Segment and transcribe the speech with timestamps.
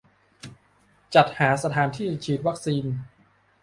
[1.15, 2.85] -จัดหาสถานที่ฉีดวัคซีน